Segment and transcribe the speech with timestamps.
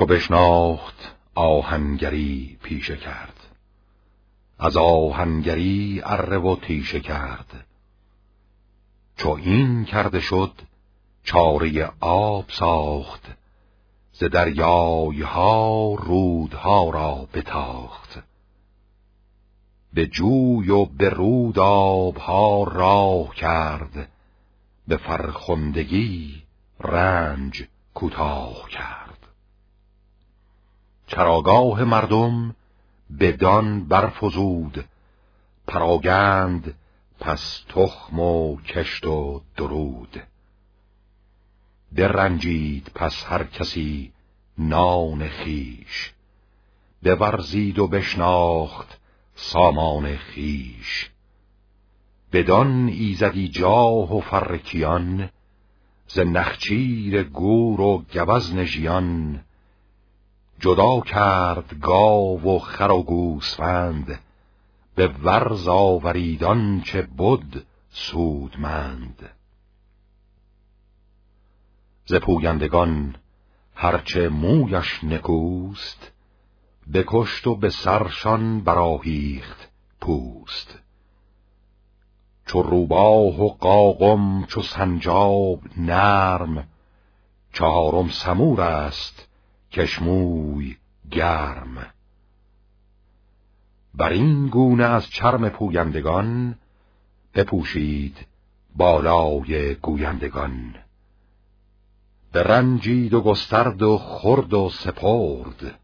[0.00, 3.36] چو بشناخت آهنگری پیشه کرد.
[4.58, 7.66] از آهنگری اره و تیشه کرد.
[9.16, 10.52] چو این کرده شد
[11.24, 13.22] چاره آب ساخت.
[14.12, 18.22] ز دریای ها رودها را بتاخت.
[19.92, 24.08] به جوی و به رود آبها راه کرد.
[24.88, 26.42] به فرخندگی
[26.80, 27.64] رنج
[27.94, 29.09] کوتاه کرد.
[31.10, 32.54] چراگاه مردم
[33.20, 34.84] بدان برفزود.
[35.66, 36.74] پراگند
[37.20, 40.22] پس تخم و کشت و درود.
[41.96, 44.12] درنجید پس هر کسی
[44.58, 46.12] نان خیش
[47.02, 49.00] بورزید و بشناخت
[49.34, 51.10] سامان خیش
[52.32, 55.28] بدان ایزدی جاه و فرکیان
[56.06, 59.40] ز نخچیر گور و گوزن ژیان
[60.60, 64.20] جدا کرد گاو و خر و گوسفند
[64.94, 69.30] به ورز آوریدان چه بد سودمند.
[72.06, 73.16] ز پویندگان
[73.74, 76.12] هرچه مویش نکوست
[76.92, 79.68] بکشت و به سرشان براهیخت
[80.00, 80.78] پوست.
[82.46, 86.68] چو روباه و قاقم چو سنجاب نرم
[87.52, 89.29] چهارم سمور است
[89.72, 90.76] کشموی
[91.10, 91.92] گرم.
[93.94, 96.58] بر این گونه از چرم پویندگان
[97.34, 98.26] بپوشید
[98.76, 100.74] بالای گویندگان.
[102.32, 105.80] به رنجید و گسترد و خرد و سپرد.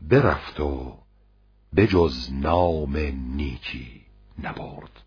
[0.00, 0.98] برفت و
[1.76, 2.96] بجز نام
[3.36, 4.02] نیکی
[4.42, 5.02] نبرد.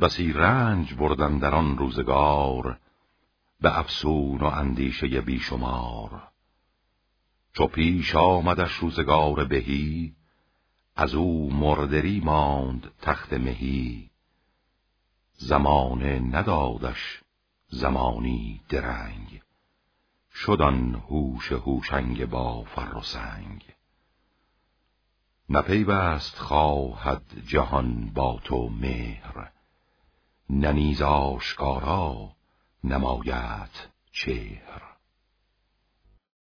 [0.00, 2.78] بسی رنج بردن در آن روزگار
[3.62, 6.28] به افسون و اندیشه بیشمار.
[7.52, 10.14] چو پیش آمدش روزگار بهی
[10.96, 14.10] از او مردری ماند تخت مهی.
[15.32, 17.20] زمانه ندادش
[17.68, 19.42] زمانی درنگ
[20.34, 23.64] شدن هوش هوشنگ با فر و سنگ.
[25.48, 29.52] نپیوست خواهد جهان با تو مهر
[30.50, 32.32] ننیز آشکارا
[32.84, 33.70] نمایت
[34.12, 34.91] چهر.